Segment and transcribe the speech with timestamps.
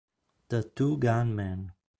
[0.49, 1.73] The Two-Gun Man